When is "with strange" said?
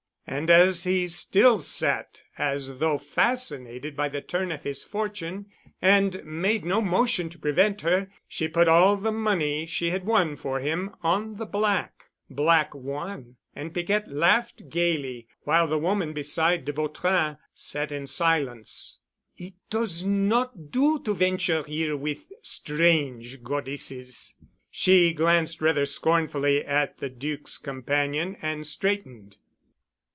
21.97-23.43